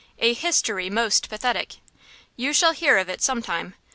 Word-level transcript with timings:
A 0.17 0.33
history 0.33 0.89
most 0.89 1.29
pathetic! 1.29 1.75
You 2.35 2.53
shall 2.53 2.71
hear 2.73 2.97
of 2.97 3.07
it 3.07 3.21
some 3.21 3.43
time. 3.43 3.75